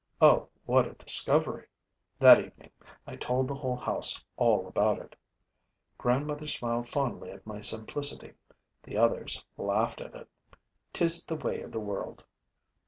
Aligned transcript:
Oh, 0.19 0.47
what 0.65 0.87
a 0.87 0.93
discovery! 0.93 1.67
That 2.17 2.39
evening, 2.43 2.71
I 3.05 3.15
told 3.15 3.47
the 3.47 3.53
whole 3.53 3.75
house 3.75 4.25
all 4.35 4.65
about 4.67 4.97
it. 4.97 5.15
Grandmother 5.99 6.47
smiled 6.47 6.89
fondly 6.89 7.29
at 7.29 7.45
my 7.45 7.59
simplicity: 7.59 8.33
the 8.81 8.97
others 8.97 9.45
laughed 9.57 10.01
at 10.01 10.15
it. 10.15 10.27
'Tis 10.91 11.27
the 11.27 11.35
way 11.35 11.61
of 11.61 11.71
the 11.71 11.79
world. 11.79 12.23